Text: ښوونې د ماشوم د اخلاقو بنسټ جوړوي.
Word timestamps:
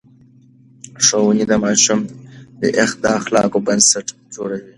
ښوونې 1.05 1.43
د 1.47 1.53
ماشوم 1.63 1.99
د 2.61 2.63
اخلاقو 3.17 3.59
بنسټ 3.67 4.07
جوړوي. 4.33 4.69